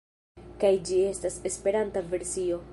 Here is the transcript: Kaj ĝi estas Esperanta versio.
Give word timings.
Kaj 0.63 0.71
ĝi 0.91 0.97
estas 1.11 1.39
Esperanta 1.51 2.07
versio. 2.17 2.63